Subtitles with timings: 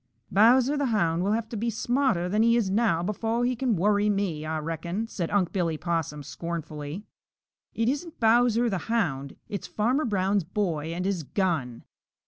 [0.31, 3.75] "Bowser the Hound will have to be smarter than he is now befo' he can
[3.75, 7.03] worry me, Ah reckon," said Unc' Billy Possum scornfully.
[7.75, 11.83] "It isn't Bowser the Hound; it's Farmer Brown's boy and his gun!"